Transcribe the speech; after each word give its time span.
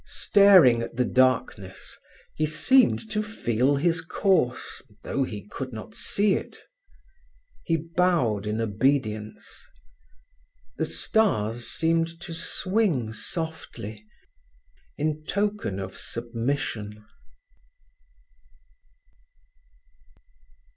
Staring 0.03 0.81
at 0.81 0.95
the 0.95 1.05
darkness, 1.05 1.95
he 2.33 2.47
seemed 2.47 3.07
to 3.11 3.21
feel 3.21 3.75
his 3.75 4.01
course, 4.01 4.81
though 5.03 5.21
he 5.21 5.47
could 5.49 5.71
not 5.71 5.93
see 5.93 6.33
it. 6.33 6.57
He 7.65 7.77
bowed 7.77 8.47
in 8.47 8.59
obedience. 8.59 9.67
The 10.77 10.85
stars 10.85 11.67
seemed 11.67 12.19
to 12.21 12.33
swing 12.33 13.13
softly 13.13 14.03
in 14.97 15.23
token 15.23 15.77
of 15.79 15.95
submission. 15.95 17.05